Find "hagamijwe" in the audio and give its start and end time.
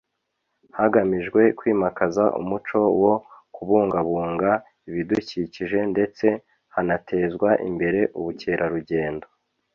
0.77-1.41